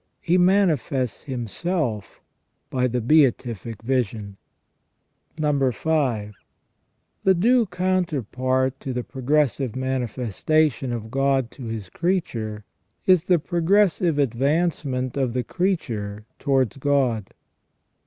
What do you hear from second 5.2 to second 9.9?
5. The due counterpart to the progressive